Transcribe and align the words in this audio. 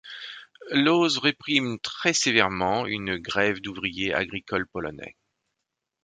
Lohse 0.71 1.19
réprime 1.19 1.77
très 1.77 2.11
sévèrement 2.13 2.87
une 2.87 3.17
grève 3.17 3.61
d'ouvriers 3.61 4.15
agricoles 4.15 4.65
polonais. 4.67 5.15